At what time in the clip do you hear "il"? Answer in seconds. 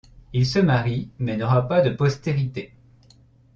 0.33-0.47